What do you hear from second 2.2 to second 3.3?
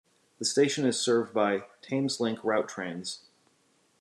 route trains.